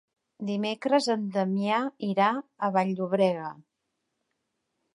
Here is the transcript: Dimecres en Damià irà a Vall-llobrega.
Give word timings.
Dimecres 0.45 1.09
en 1.15 1.27
Damià 1.35 1.81
irà 2.07 2.31
a 2.39 2.71
Vall-llobrega. 2.77 3.53